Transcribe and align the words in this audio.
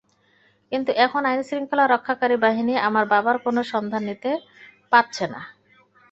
কিন্তু 0.71 0.91
এখন 1.05 1.21
আইনশৃঙ্খলা 1.25 1.85
রক্ষাকারী 1.87 2.37
বাহিনী 2.37 2.73
আমার 2.87 3.05
বাবার 3.05 3.37
কোনো 3.45 3.61
সন্ধান 3.71 4.03
দিতে 4.09 4.31
পারছে 4.91 5.25
না। 5.33 5.41